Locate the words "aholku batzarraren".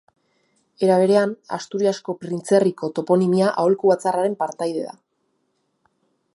3.65-4.39